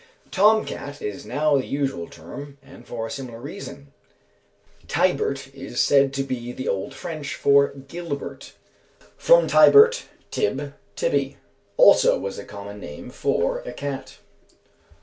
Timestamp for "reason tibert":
3.39-5.53